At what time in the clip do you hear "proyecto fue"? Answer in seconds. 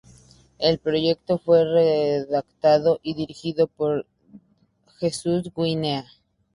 0.79-1.63